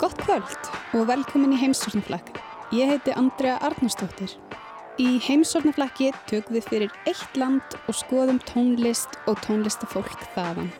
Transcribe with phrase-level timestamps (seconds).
[0.00, 2.38] Gott kvöld og velkomin í heimsornaflakk.
[2.72, 4.32] Ég heiti Andrea Arnarsdóttir.
[4.96, 10.70] Í heimsornaflakki tökum við fyrir eitt land og skoðum tónlist og tónlistafólk þaðan.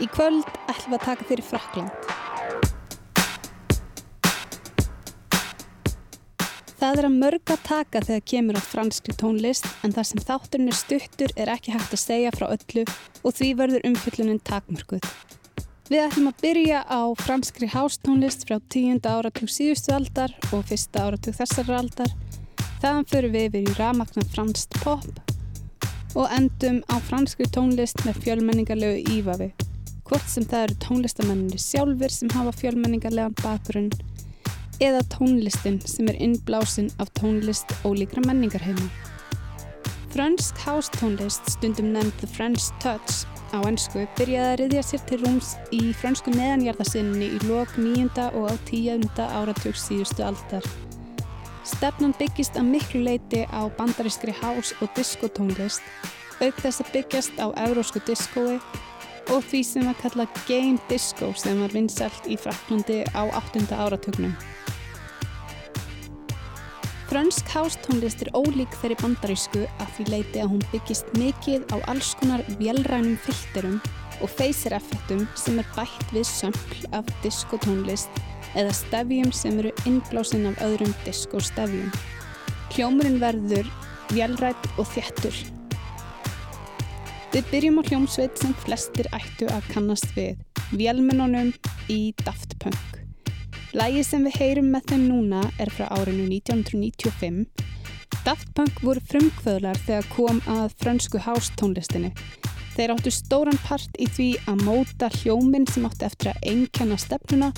[0.00, 2.08] Í kvöld ætlum við að taka fyrir Frakland.
[6.80, 10.72] Það er að mörg að taka þegar kemur á franskri tónlist en þar sem þátturinn
[10.72, 12.86] er stuttur er ekki hægt að segja frá öllu
[13.20, 15.04] og því verður umfyllunin takmörguð.
[15.90, 21.34] Við ætlum að byrja á franskri hástónlist frá tíunda áratug síðustu aldar og fyrsta áratug
[21.34, 22.12] þessari aldar.
[22.78, 29.02] Þaðan fyrir við yfir í ramagnar franskt pop og endum á franskri tónlist með fjölmenningarlegu
[29.16, 29.50] ífavi.
[30.06, 33.90] Hvort sem það eru tónlistamennir sjálfur sem hafa fjölmenningarlegan bakgrunn
[34.78, 38.86] eða tónlistin sem er innblásin af tónlist ólíkra menningarheima.
[40.14, 45.54] Fransk hástónlist stundum nefnd The French Touch á ennsku byrjaði að riðja sér til rúms
[45.74, 50.66] í fransku neðanjarðarsinni í lok nýjunda og á tíunda áratug síðustu aldar.
[51.66, 55.82] Stefnan byggist að miklu leiti á bandarískri hás- og diskotónlist,
[56.40, 58.58] auk þess að byggjast á eurósku diskói
[59.30, 63.68] og því sem að kalla game disco sem var vinsalt í Fraklandi á 8.
[63.76, 64.34] áratugnum.
[67.10, 72.12] Frönsk hástónlist er ólík þeirri bandarísku að því leiti að hún byggist mikið á alls
[72.20, 73.80] konar velrænum filterum
[74.22, 78.20] og feysir-effektum sem er bætt við sömpl af diskotónlist
[78.54, 81.90] eða stefjum sem eru innblásinn af öðrum diskostefjum.
[82.76, 83.66] Hljómurinn verður
[84.14, 85.34] velrætt og þjættur.
[87.34, 90.38] Við byrjum á hljómsveit sem flestir ættu að kannast við,
[90.78, 91.50] velmennunum
[91.90, 92.99] í Daft Punk.
[93.70, 97.44] Lægi sem við heyrum með þeim núna er frá árinu 1995.
[98.26, 102.10] Daft Punk voru frumkvöðlar þegar kom að fransku hástónlistinni.
[102.74, 107.52] Þeir áttu stóran part í því að móta hljóminn sem áttu eftir að einnkenna stefnuna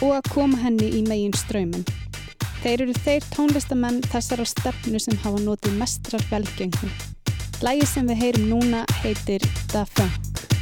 [0.00, 1.84] og að koma henni í megin ströyminn.
[2.64, 6.96] Þeir eru þeir tónlistamenn þessara stefnu sem hafa notið mestrar velgengum.
[7.60, 10.53] Lægi sem við heyrum núna heitir Da Funk.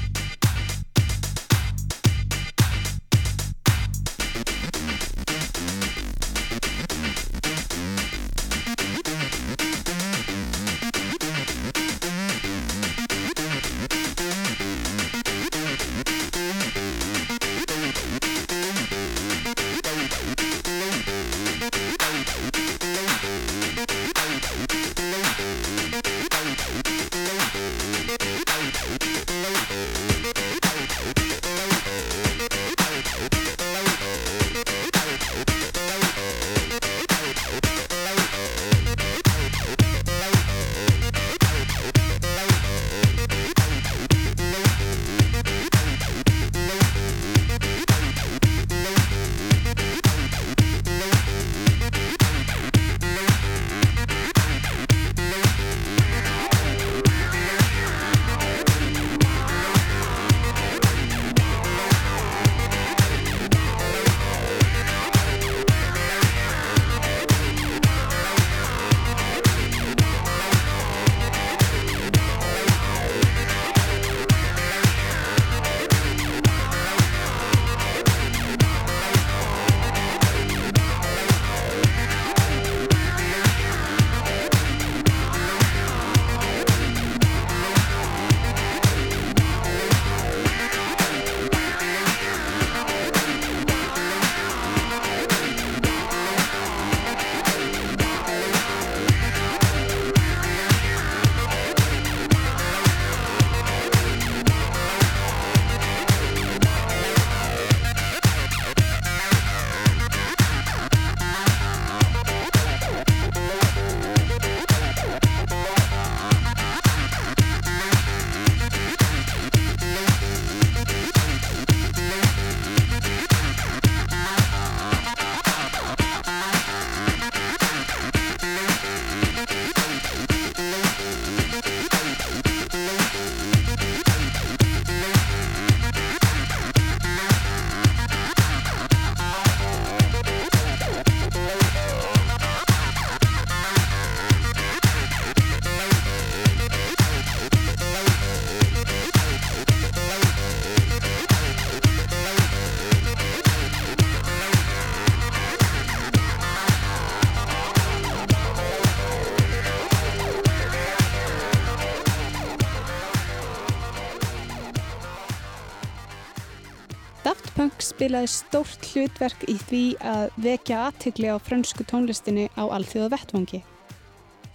[168.03, 173.61] Spilaði stórt hlutverk í því að vekja aðtökli á frönsku tónlistinni á alþjóða vettvangi.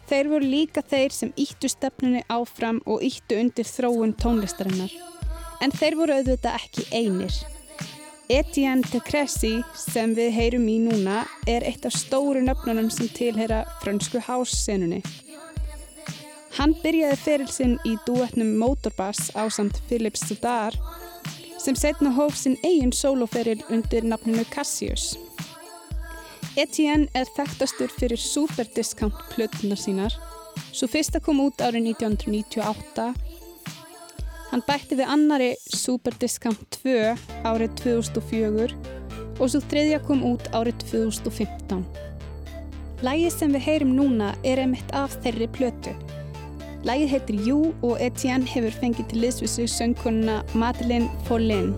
[0.10, 4.92] Þeir voru líka þeir sem íttu stefnunni áfram og íttu undir þróun tónlistarinnar.
[5.64, 7.40] En þeir voru auðvitað ekki einir.
[8.28, 13.64] Etienne de Cressy sem við heyrum í núna er eitt af stóru nöfnunum sem tilhera
[13.80, 15.00] frönsku hássenunni.
[16.60, 20.76] Hann byrjaði ferilsinn í duetnum Motorbass á samt Philips Soudar
[21.68, 25.18] sem setna hóf sinn eigin soloferil undir nafninu Cassius.
[26.56, 30.16] Etienne er þekktastur fyrir Superdiscount plötunar sínar,
[30.72, 33.10] svo fyrsta kom út árið 1998.
[34.54, 36.96] Hann bætti við annari Superdiscount 2
[37.52, 38.70] árið 2004
[39.36, 41.84] og svo þriðja kom út árið 2015.
[43.04, 45.98] Lægið sem við heyrim núna er einmitt af þeirri plötu
[46.88, 51.74] Lægið heitir Jú og Etienne hefur fengið til liðsvísu söngkonuna Madeleine Follin.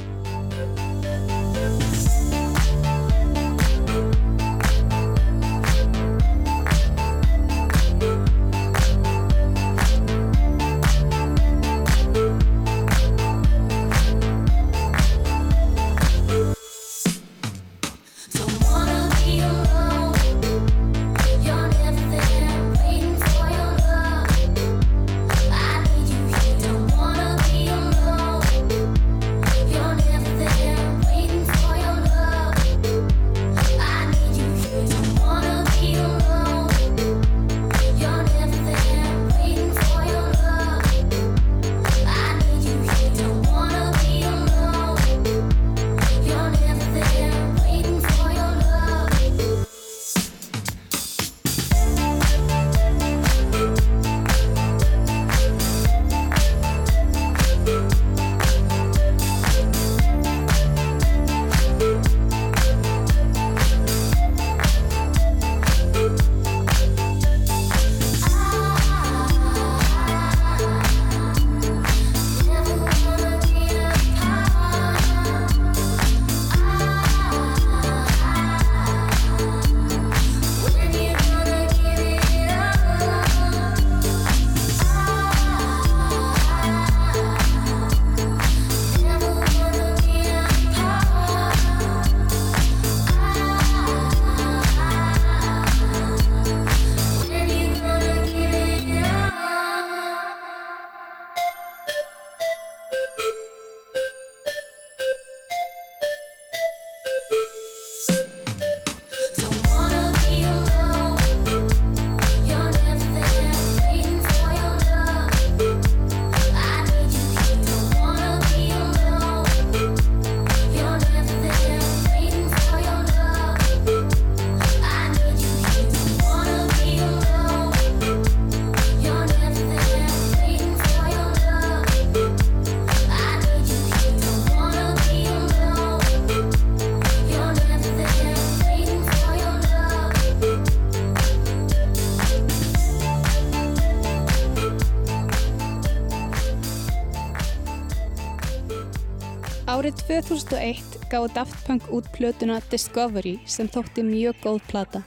[150.25, 155.01] 2001 gáði Daft Punk út plötuna Discovery sem þótti mjög góð plata.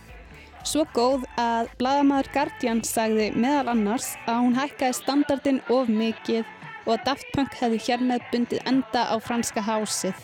[0.64, 6.46] Svo góð að bladamæður Guardian sagði meðal annars að hún hækkaði standardin of mikið
[6.86, 10.16] og að Daft Punk hefði hér með bundið enda á franska hásið.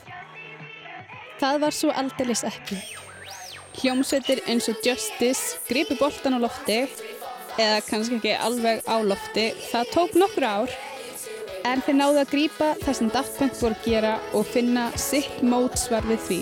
[1.38, 2.78] Það var svo aldeilis ekki.
[3.78, 6.80] Hljómsveitir eins og Justice gripi boltan á lofti,
[7.58, 10.78] eða kannski ekki alveg á lofti, það tók nokkur ár
[11.66, 15.42] en þeir náðu að grýpa það sem Daft Punk voru að gera og finna sitt
[15.42, 16.40] mótsvar við því.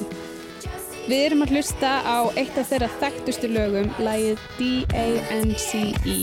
[1.07, 6.19] Við erum að hlusta á eitt af þeirra þekktustu lögum, lægið D-A-N-C-E.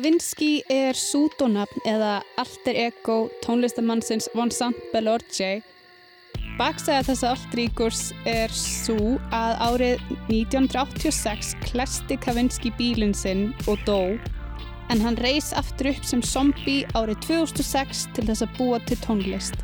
[0.00, 5.60] Kavinsky er sútonafn eða alter ego tónlistamannsins Vincent Bellorge.
[6.56, 14.16] Baksæða þessa egos er svo að árið 1986 klesti Kavinsky bílinn sinn og dó
[14.88, 19.60] en hann reys aftur upp sem zombie árið 2006 til þess að búa til tónlist.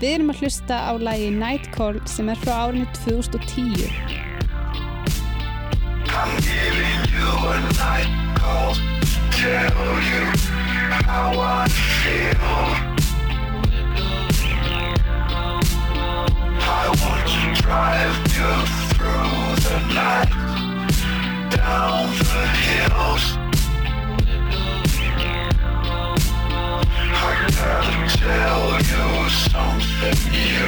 [0.00, 3.76] Við erum að hlusta á lægi Nightcall sem er frá árinu 2010.
[6.08, 8.99] I'm giving you a night call
[9.40, 10.24] tell you
[11.08, 12.60] how I feel.
[16.60, 18.52] I want to drive you
[18.92, 20.32] through the night,
[21.56, 23.24] down the hills.
[27.16, 30.66] I gotta tell you something you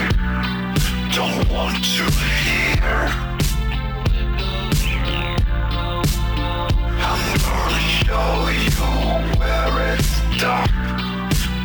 [1.13, 2.05] don't want to
[2.41, 3.32] hear.
[8.05, 8.71] Show you
[9.39, 10.71] where it's dark,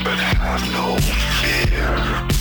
[0.03, 0.97] but have no
[1.39, 2.36] fear.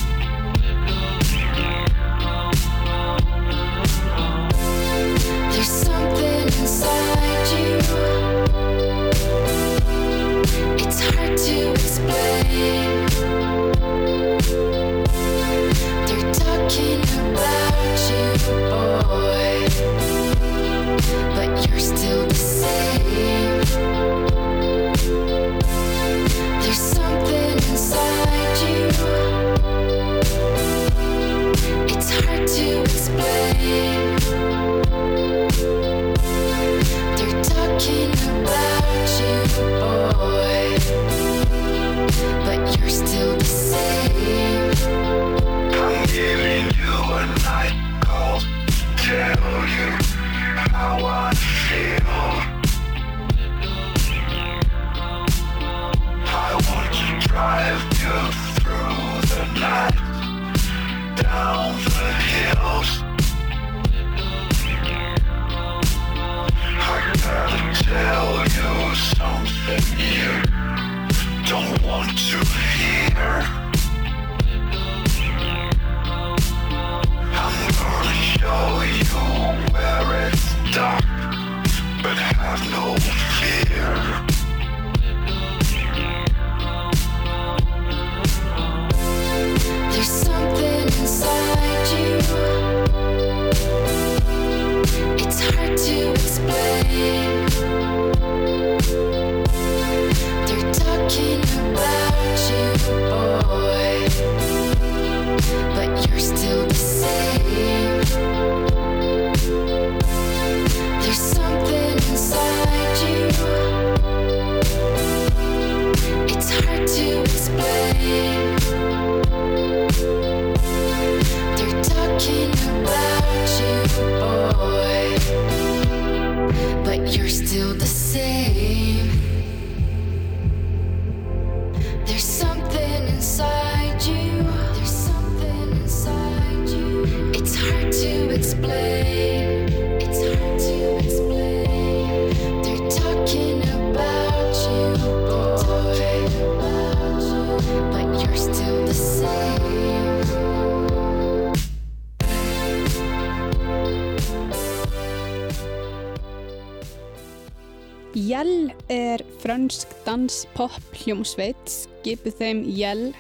[161.07, 163.13] Hljómsveit, skipu þeim Jell,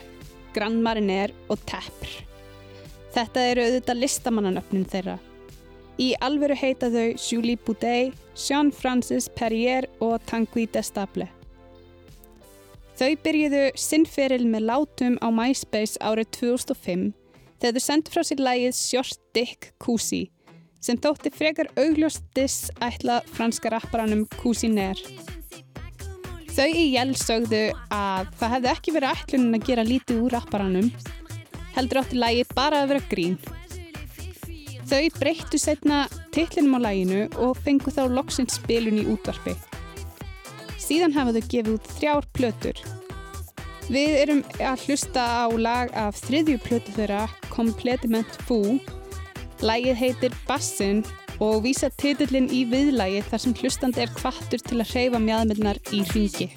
[0.56, 2.10] Grand Marinier og Tepr.
[3.14, 5.16] Þetta eru auðvitað listamannanöfnin þeirra.
[5.96, 11.30] Í alveru heita þau Julie Boudet, Jean-Francis Perrier og Tanguy Destable.
[12.96, 17.10] Þau byrjuðu sinnferil með látum á MySpace árið 2005
[17.60, 20.26] þegar þau sendu frá sér lægið Short Dick Cousy
[20.80, 25.00] sem þótti frekar augljóstis ætla franska rapparanum Cousinér.
[26.56, 27.58] Þau í Jell sögðu
[27.92, 30.86] að það hefði ekki verið ætlunin að gera lítið úr rapparanum,
[31.74, 33.34] heldur átti lægi bara að vera grín.
[34.88, 39.52] Þau breyttu setna tillinum á læginu og fengu þá loksins spilun í útvarpi.
[40.80, 42.80] Síðan hafa þau gefið út þrjár plötur.
[43.92, 48.78] Við erum að hlusta á lag af þriðju plötu þeirra, Completiment Foo,
[49.60, 51.04] Lægið heitir Bassin
[51.42, 56.04] og vísa titillin í viðlægi þar sem hlustandi er kvartur til að hreyfa mjadmyndnar í
[56.12, 56.50] hringi.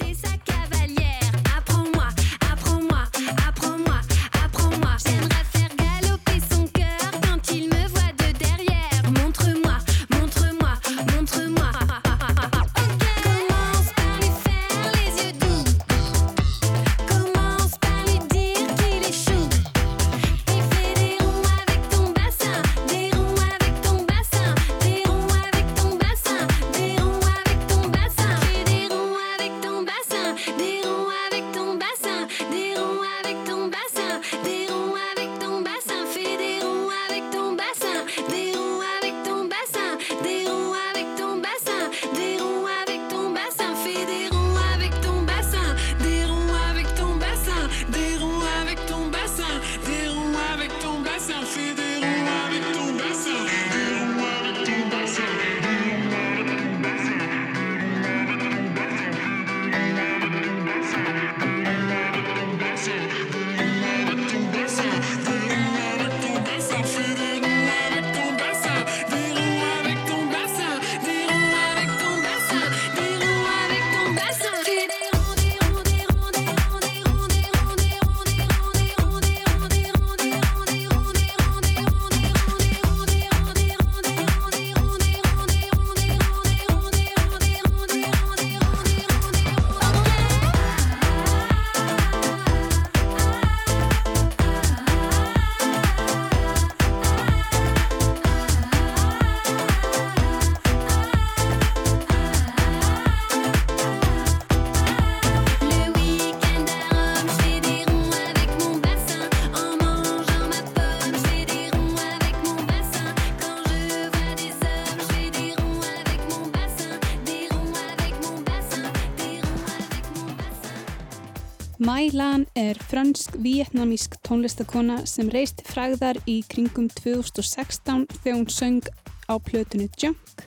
[121.99, 128.87] Mai Lan er fransk-vietnamísk tónlistakona sem reist fræðar í kringum 2016 þegar hún söng
[129.27, 130.45] á plötunni Junk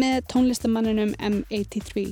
[0.00, 2.06] með tónlistamanninum M83.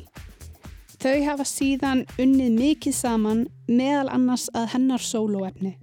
[1.00, 5.78] Þau hafa síðan unnið mikið saman meðal annars að hennar sólóefni.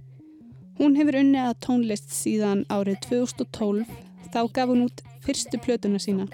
[0.77, 3.89] Hún hefur unnið að tónlist síðan árið 2012,
[4.29, 6.29] þá gaf hún út fyrstu plötuna sína.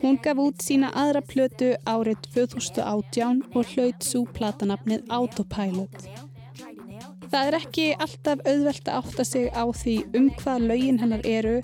[0.00, 6.06] Hún gaf út sína aðra plötu árið 2018 og hlaut svo platanafnið Autopilot.
[7.30, 11.58] Það er ekki alltaf auðvelt að átta sig á því um hvað laugin hennar eru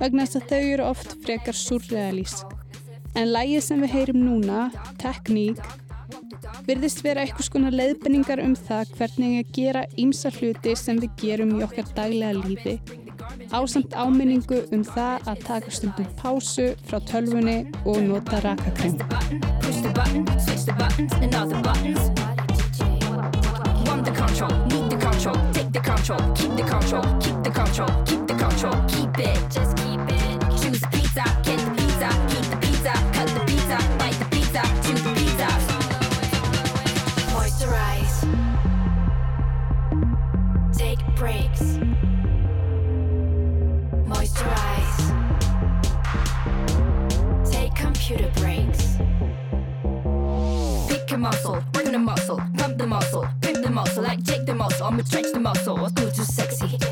[0.00, 2.56] vegna þess að þau eru oft frekar surrealísk.
[3.14, 4.66] En lægið sem við heyrum núna,
[5.00, 5.62] Tekník,
[6.66, 11.54] virðist vera eitthvað skona leiðbenningar um það hvernig að gera ímsa hluti sem við gerum
[11.56, 12.76] í okkar daglega lífi
[13.50, 18.98] ásamt áminningu um það að taka stundum pásu frá tölfunni og nota rakakrem.
[19.60, 19.82] Choose
[30.30, 32.29] pizza, get the pizza, keep the pizza,
[48.10, 48.96] computer breaks.
[50.88, 54.54] Pick a muscle, bring the muscle, pump the muscle, pimp the muscle, like Jake the
[54.54, 54.86] muscle.
[54.86, 56.89] I'ma stretch the muscle, or do too sexy.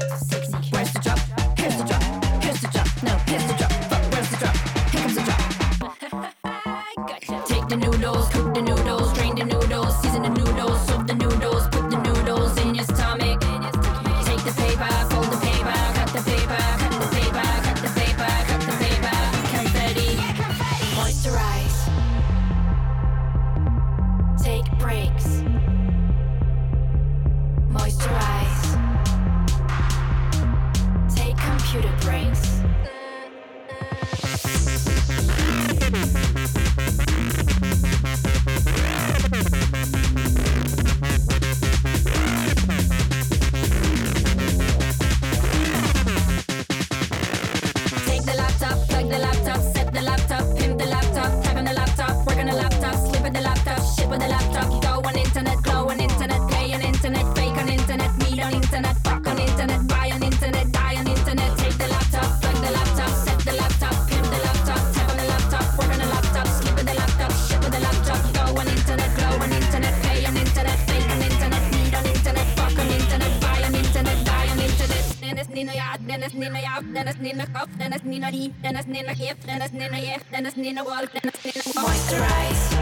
[78.31, 81.87] Nina die, Dennis Nina Gift, Dennis Nina yeah, Dennis Nina Wolf, Dennis Nina Wolf.
[81.87, 82.75] Moisturize.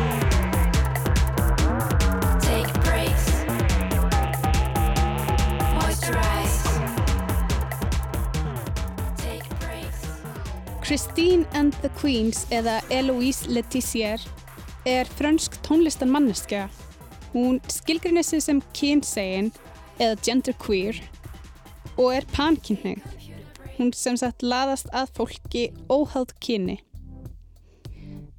[2.41, 3.27] Take breaks.
[5.75, 6.63] Moisturize.
[9.17, 10.01] Take breaks.
[10.83, 14.21] Christine and the Queens eða Eloise Letizier
[14.85, 16.69] er frönsk tónlistan manneskja.
[17.33, 19.53] Hún skilgrinni sig sem kynsegin
[19.99, 21.03] eða genderqueer
[21.97, 23.16] og er pankynneigð.
[23.77, 26.79] Hún sem sagt laðast að fólki óháð kyni.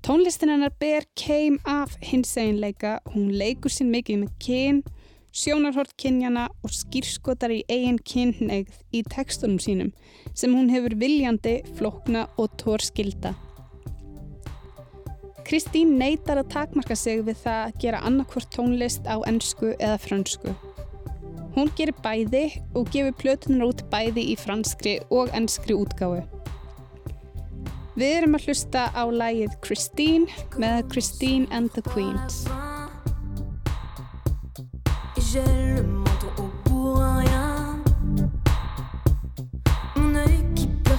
[0.06, 4.78] Tónlistin hennar ber keim af hinseginleika, hún leikur sín mikið með kyn,
[5.36, 9.92] sjónarhort kynjana og skýrskotar í eigin kynneigð í tekstunum sínum
[10.38, 13.34] sem hún hefur viljandi, flokna og tórskilda.
[15.48, 20.56] Kristín neytar að takmarka sig við það að gera annarkvort tónlist á ennsku eða fransku.
[21.58, 22.44] Hún gerir bæði
[22.78, 26.20] og gefur plötunar út bæði í franskri og ennskri útgáfu.
[27.98, 30.30] Við erum að hlusta á lægið Christine
[30.62, 32.46] með Christine and the Queens.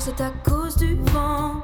[0.09, 1.63] C'est à cause du vent.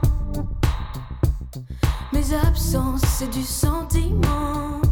[2.12, 4.82] Mes absences, c'est du sentiment.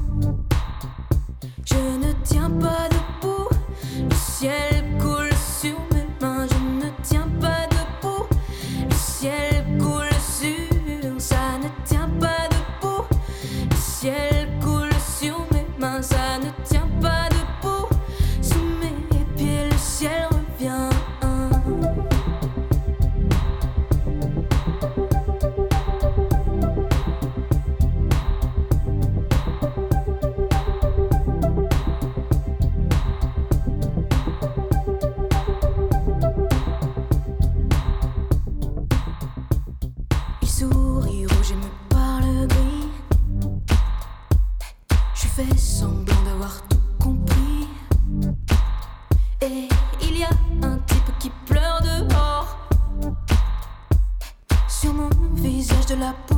[1.67, 3.22] Je ne tiens pas debout.
[4.43, 6.49] Ciel coule sur mes mains.
[6.49, 8.27] Je ne tiens pas debout.
[8.91, 11.21] Le ciel coule sur.
[11.21, 13.05] Ça ne tient pas debout.
[13.71, 14.32] Le ciel
[45.37, 47.67] fait semblant d'avoir tout compris.
[49.41, 49.69] Et
[50.03, 50.31] il y a
[50.63, 52.59] un type qui pleure dehors.
[54.69, 56.32] Sur mon visage de la peau.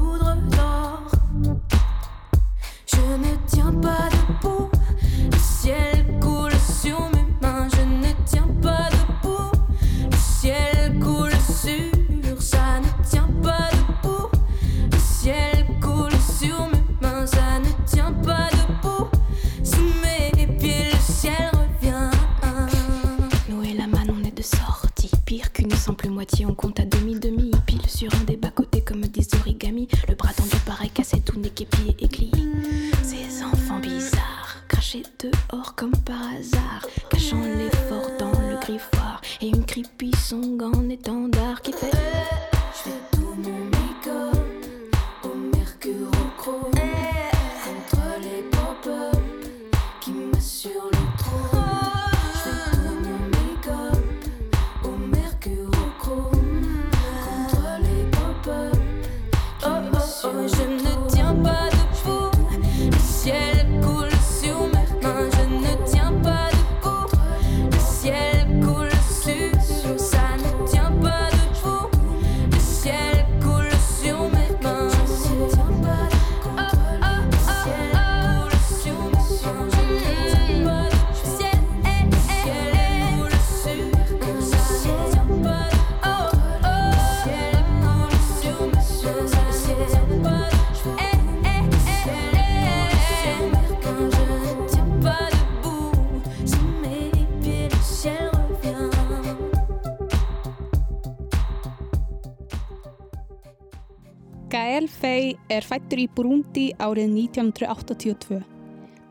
[105.54, 108.40] Er fættur í Burundi árið 1982.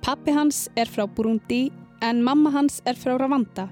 [0.03, 1.69] Pappi hans er frá Burundi
[2.03, 3.69] en mamma hans er frá Ravanda.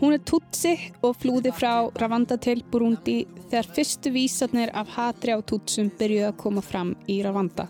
[0.00, 0.74] Hún er tutsi
[1.06, 6.40] og flúði frá Ravanda til Burundi þegar fyrstu vísarnir af hatri á tutsum byrjuði að
[6.42, 7.68] koma fram í Ravanda.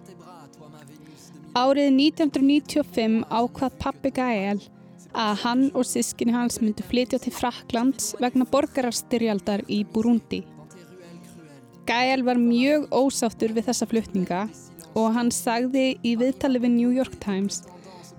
[1.55, 4.63] Árið 1995 ákvað pappi Gael
[5.15, 10.43] að hann og sískinni hans myndu flytja til Fraklands vegna borgarastyrjaldar í Burundi.
[11.85, 14.47] Gael var mjög ósáttur við þessa flutninga
[14.97, 17.61] og hann sagði í viðtali við New York Times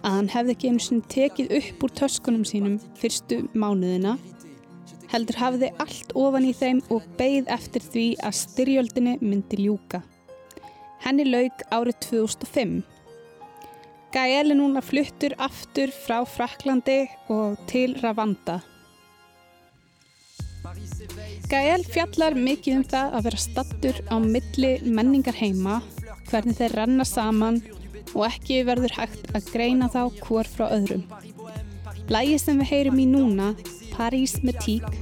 [0.06, 4.18] að hann hefði ekki einu sinni tekið upp úr töskunum sínum fyrstu mánuðina
[5.16, 10.02] heldur hafði allt ofan í þeim og beigð eftir því að styrjöldinni myndi ljúka.
[11.06, 12.78] Henni lauk árið 2005.
[14.16, 18.62] Gael er núna fluttur aftur frá Fraklandi og til Ravanda.
[21.50, 25.80] Gael fjallar mikið um það að vera stattur á milli menningar heima,
[26.32, 27.62] hvernig þeir renna saman
[28.16, 31.06] og ekki verður hægt að greina þá hvor frá öðrum.
[32.10, 33.54] Lægi sem við heyrum í núna,
[33.94, 35.02] París með tík,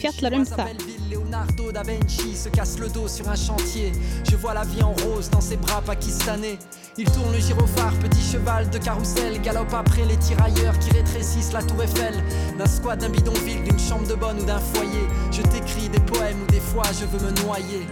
[0.00, 0.89] fjallar um það.
[1.30, 3.92] Leonardo da Vinci se casse le dos sur un chantier.
[4.28, 6.58] Je vois la vie en rose dans ses bras pakistanais.
[6.98, 11.62] Il tourne le gyrophare, petit cheval de carrousel, galope après les tirailleurs qui rétrécissent la
[11.62, 12.14] tour Eiffel.
[12.58, 15.06] D'un squat, d'un bidonville, d'une chambre de bonne ou d'un foyer.
[15.30, 17.86] Je t'écris des poèmes ou des fois je veux me noyer.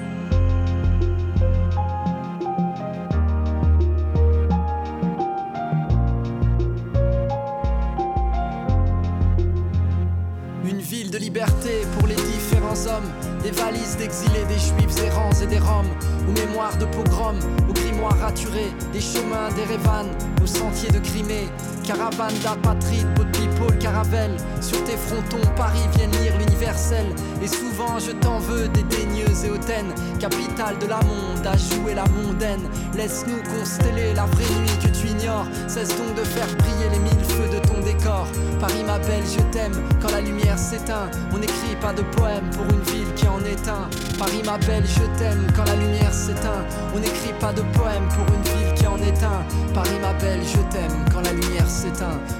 [13.50, 15.88] Des valises d'exilés, des juifs errants et des roms,
[16.28, 20.11] aux mémoires de pogroms, aux grimoires raturés, des chemins, des révanes,
[20.42, 21.48] aux sentiers de Crimée,
[21.88, 27.07] caravane d'apatrides, peau de people, caravelle, sur tes frontons, Paris viennent lire l'universel,
[27.42, 31.94] et souvent je t'en veux, des daigneuses et hautaines, capitale de la monde, à jouer
[31.94, 36.90] la mondaine, laisse-nous consteller la vraie nuit que tu ignores, cesse donc de faire briller
[36.92, 38.27] les mille feux de ton décor,
[38.61, 39.72] Paris ma belle, je t'aime,
[40.03, 43.68] quand la lumière s'éteint, on n'écrit pas de poème pour une ville qui en est
[43.68, 43.88] un.
[44.18, 48.27] Paris ma belle, je t'aime, quand la lumière s'éteint, on n'écrit pas de poème pour
[48.35, 49.72] une ville qui en est un.
[49.72, 51.77] Paris ma belle, je t'aime, quand la lumière s'éteint,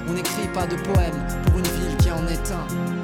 [0.07, 1.13] on n'écrit pas de poème
[1.45, 2.98] pour une ville qui en est un.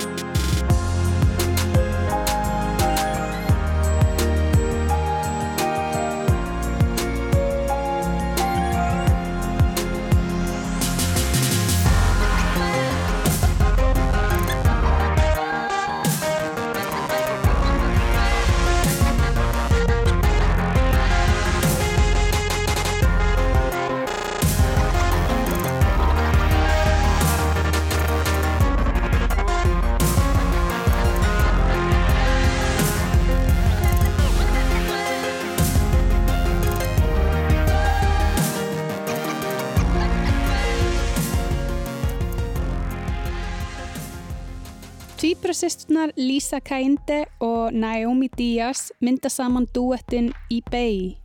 [45.66, 51.16] Tvíbrasisturnar Lisa Kainde og Naomi Díaz mynda saman duettin eBay.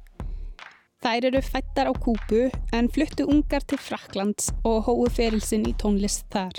[1.05, 6.25] Þær eru fættar á Kúbu en fluttu ungar til Fraklands og hóu ferilsinn í tónlist
[6.33, 6.57] þar.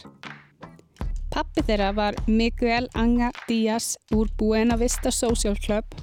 [1.34, 5.98] Pappi þeirra var Miguel Anga Díaz úr Buena Vista Social Club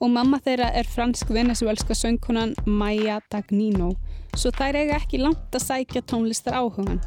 [0.00, 3.92] og mamma þeirra er fransk-venezuelska söngkonan Maya Dagnino
[4.38, 7.02] svo þær eiga ekki langt að sækja tónlistar áhugan.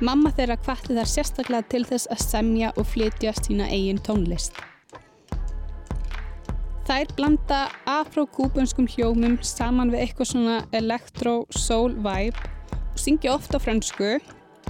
[0.00, 4.56] Mamma þeirra hvatti þar sérstaklega til þess að semja og flytja sína eigin tónlist.
[6.88, 12.50] Þær blanda afro-kúbunskum hljómum saman við eitthvað svona electro-soul vibe
[12.98, 14.18] syngja oft á fransku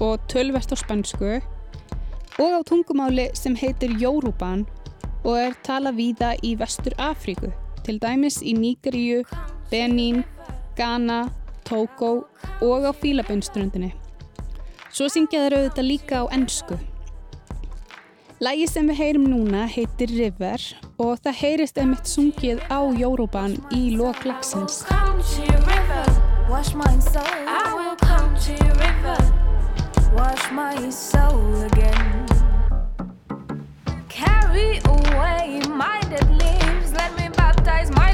[0.01, 1.41] og tölvert á spansku
[2.43, 4.67] og á tungumáli sem heitir Jóruban
[5.25, 7.53] og er tala víða í Vestur Afríku,
[7.85, 9.23] til dæmis í Nígeríu,
[9.71, 10.25] Benín,
[10.77, 11.31] Ghana,
[11.65, 12.27] Togo
[12.61, 14.02] og á Fílabunströndinni.
[14.93, 16.77] Svo syngja þeir auðvitað líka á ennsku.
[18.43, 20.61] Lægi sem við heyrum núna heitir River
[21.01, 24.83] og það heyrist einmitt sungið á Jóruban í loklagsins.
[26.51, 27.25] Wash my soul.
[27.49, 29.17] I will come to your river.
[30.13, 32.27] Wash my soul again.
[34.11, 36.93] Carry away my dead leaves.
[36.93, 38.12] Let me baptize my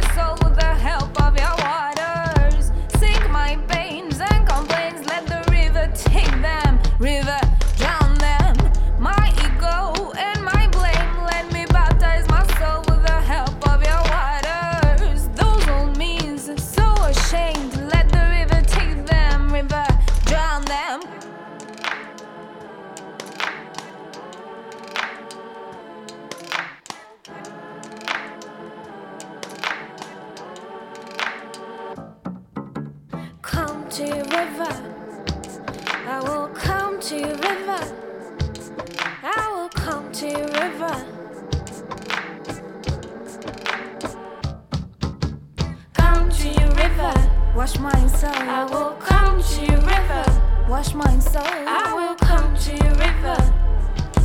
[47.69, 48.31] Wash my soul.
[48.33, 50.25] I will come to your river.
[50.71, 51.43] Wash my soul.
[51.45, 53.37] I will come to your river.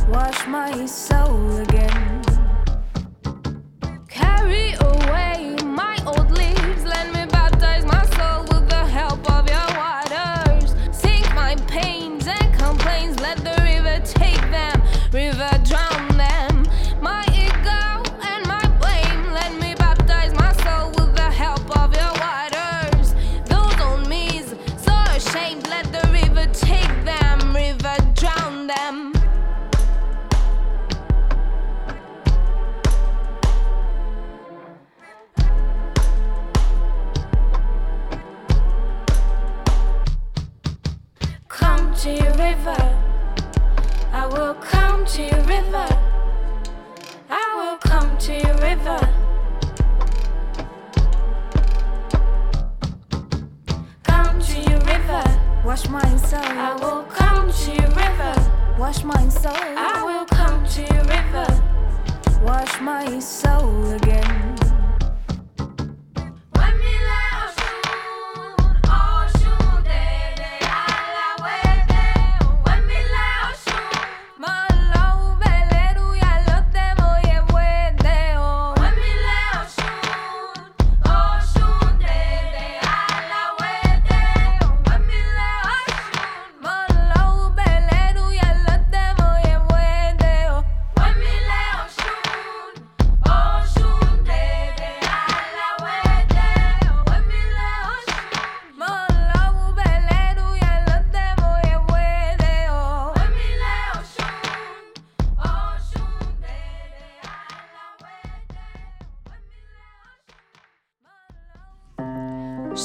[0.08, 2.22] Wash my soul again.
[4.08, 5.03] Carry away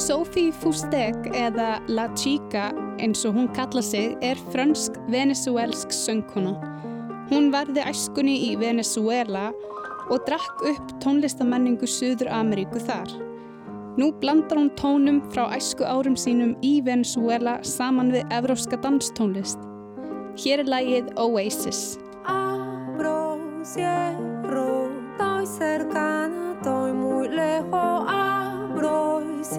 [0.00, 2.70] Sophie Fustek eða La Chica
[3.02, 6.54] eins og hún kalla sig er frönsk-venezuelsk söngkona.
[7.28, 9.50] Hún varði æskunni í Venezuela
[10.08, 13.12] og drakk upp tónlistamenningu Suður Ameríku þar.
[14.00, 19.60] Nú blandar hún tónum frá æsku árum sínum í Venezuela saman við evrópska danstónlist.
[20.40, 21.98] Hér er lagið Oasis.
[22.24, 24.88] Abro, cierro,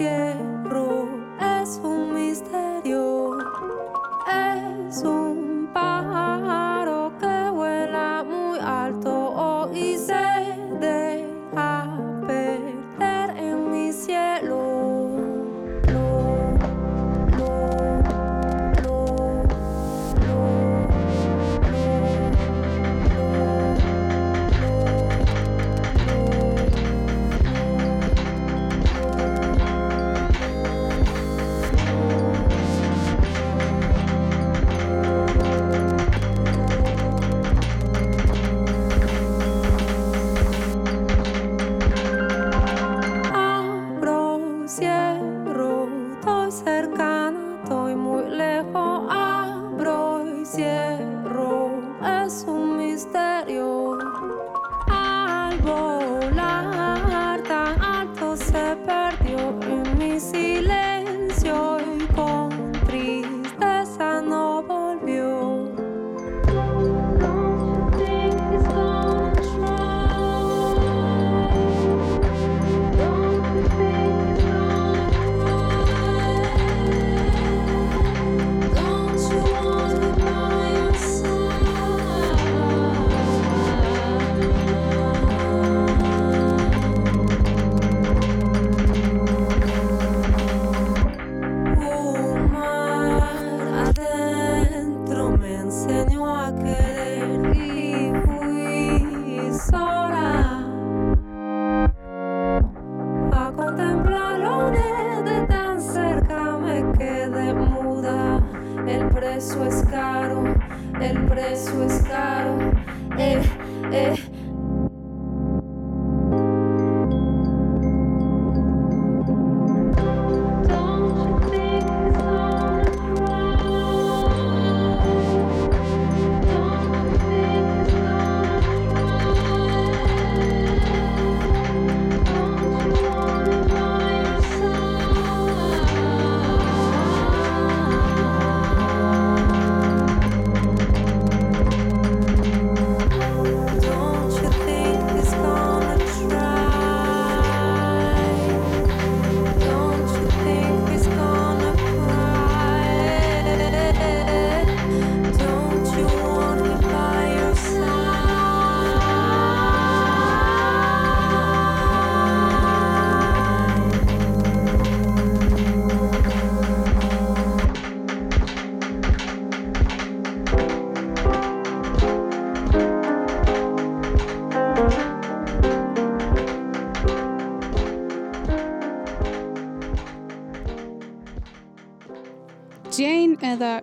[0.04, 0.51] Abro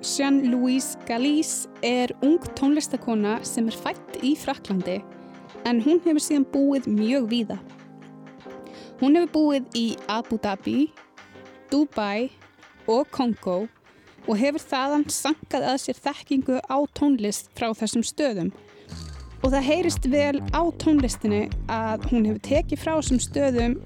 [0.09, 4.95] Jean-Louise Galise er ung tónlistakona sem er fætt í Fraklandi
[5.69, 7.57] en hún hefur síðan búið mjög víða.
[9.01, 10.87] Hún hefur búið í Abu Dhabi,
[11.69, 12.31] Dubai
[12.89, 13.67] og Kongo
[14.25, 18.49] og hefur þaðan sankað að sér þekkingu á tónlist frá þessum stöðum.
[19.39, 23.77] Og það heyrist vel á tónlistinni að hún hefur tekið frá þessum stöðum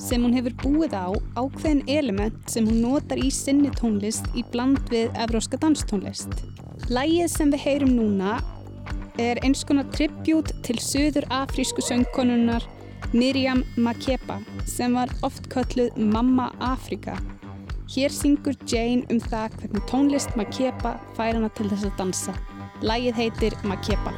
[0.00, 4.80] sem hún hefur búið á ákveðin element sem hún notar í sinni tónlist í bland
[4.92, 6.32] við evróska danstónlist.
[6.88, 8.38] Lægið sem við heyrum núna
[9.20, 12.64] er eins konar tribut til söður afrísku söngkonunnar
[13.12, 17.16] Miriam Makeba sem var oft kölluð Mamma Afrika.
[17.88, 22.36] Hér syngur Jane um það hvernig tónlist Makeba fær hana til þess að dansa.
[22.82, 24.12] Lægið heitir Makeba.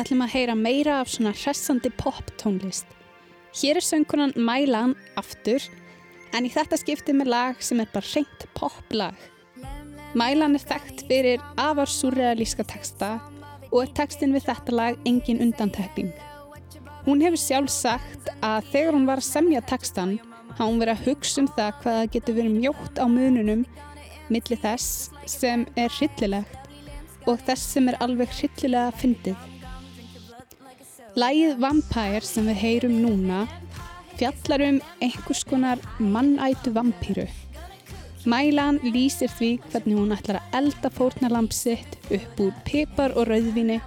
[0.00, 2.86] Við ætlum að heyra meira af svona hressandi pop tónlist.
[3.52, 5.60] Hér er söngkunan Mælan aftur,
[6.32, 9.18] en í þetta skipti með lag sem er bara reynt pop lag.
[10.16, 13.10] Mælan er þekkt fyrir afar surrealíska texta
[13.66, 16.14] og er textin við þetta lag engin undantekning.
[17.04, 20.16] Hún hefur sjálf sagt að þegar hún var að semja textan
[20.54, 23.68] hafa hún verið að hugsa um það hvað það getur verið mjótt á mununum
[24.32, 29.49] milli þess sem er hryllilegt og þess sem er alveg hryllilega fyndið.
[31.18, 33.40] Lægið Vampire sem við heyrum núna
[34.20, 37.24] fjallar um einhvers konar mannætu vampýru.
[38.30, 43.80] Mælan lýsir því hvernig hún ætlar að elda fórnalamp sitt upp úr pipar og rauðvini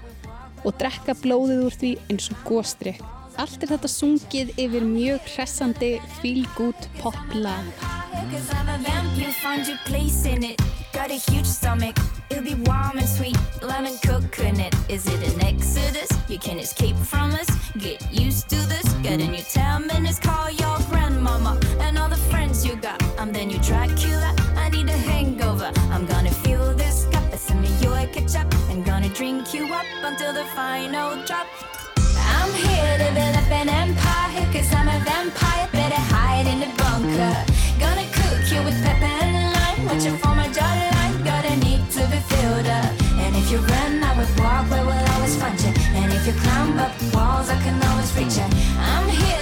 [0.65, 2.97] og drekka blóðið úr því eins og góstri.
[3.39, 7.71] Allt er þetta sungið yfir mjög hressandi feel-good pop-lag.
[8.34, 11.97] Cause I'm Got a huge stomach,
[12.29, 13.35] it'll be warm and sweet.
[13.61, 16.09] Lemon coconut, is it an exodus?
[16.29, 18.85] You can escape from us, get used to this.
[19.01, 23.01] Got a new 10 minutes, call your grandmama and all the friends you got.
[23.19, 25.71] I'm the new Dracula, I need a hangover.
[25.91, 28.53] I'm gonna feel this cup, it's some of your ketchup.
[28.69, 31.47] And gonna drink you up until the final drop.
[32.35, 36.71] I'm here to build up an empire, cause I'm a vampire, better hide in the
[36.77, 37.35] bunker.
[37.79, 38.12] Gonna
[39.93, 42.91] watching for my jawline, gotta need to be filled up.
[43.23, 45.71] And if you run, I would walk, where will always find you.
[45.93, 48.47] And if you climb up walls, I can always reach you.
[48.79, 49.32] I'm here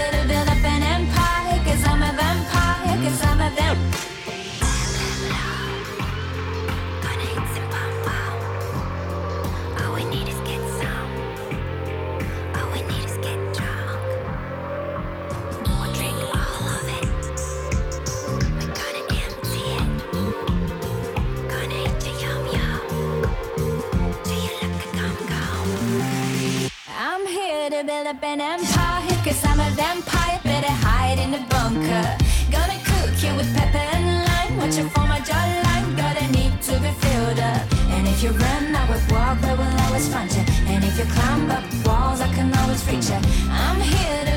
[29.82, 32.06] vampire, better hide in the bunker.
[32.56, 36.74] Gonna cook you with pepper and lime, Watch watching for my jawline, gotta need to
[36.84, 37.64] be filled up.
[37.94, 40.44] And if you run, I will walk, but will always find you.
[40.72, 43.20] And if you climb up walls, I can always reach you.
[43.64, 44.31] I'm here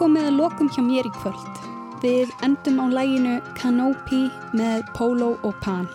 [0.00, 1.64] komið að lokum hjá mér í kvöld.
[2.00, 4.22] Við endum á læginu Canopy
[4.56, 5.88] með Polo og Pan.